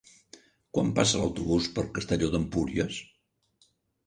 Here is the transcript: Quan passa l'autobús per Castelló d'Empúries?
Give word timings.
Quan 0.77 0.87
passa 0.99 1.19
l'autobús 1.21 1.67
per 1.75 1.83
Castelló 1.99 2.31
d'Empúries? 2.37 2.99